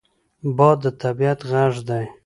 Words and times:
باد 0.57 0.77
د 0.83 0.85
طبعیت 1.01 1.39
غږ 1.49 1.73
دی 1.87 2.05